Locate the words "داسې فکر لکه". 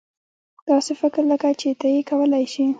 0.69-1.49